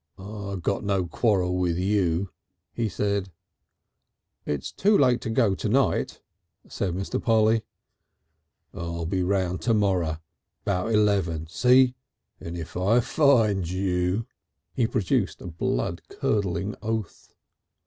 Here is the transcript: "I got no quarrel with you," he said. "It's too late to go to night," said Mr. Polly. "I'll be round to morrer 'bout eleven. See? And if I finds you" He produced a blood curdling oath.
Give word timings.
"I 0.17 0.55
got 0.59 0.83
no 0.83 1.05
quarrel 1.05 1.59
with 1.59 1.77
you," 1.77 2.31
he 2.73 2.89
said. 2.89 3.31
"It's 4.47 4.71
too 4.71 4.97
late 4.97 5.21
to 5.21 5.29
go 5.29 5.53
to 5.53 5.69
night," 5.69 6.23
said 6.67 6.95
Mr. 6.95 7.21
Polly. 7.21 7.61
"I'll 8.73 9.05
be 9.05 9.21
round 9.21 9.61
to 9.61 9.75
morrer 9.75 10.19
'bout 10.65 10.91
eleven. 10.91 11.45
See? 11.45 11.93
And 12.39 12.57
if 12.57 12.75
I 12.75 12.99
finds 12.99 13.71
you" 13.73 14.25
He 14.73 14.87
produced 14.87 15.39
a 15.39 15.45
blood 15.45 16.01
curdling 16.09 16.73
oath. 16.81 17.35